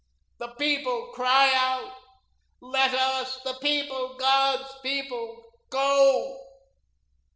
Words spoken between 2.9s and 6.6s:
us, the People, God's people, go.'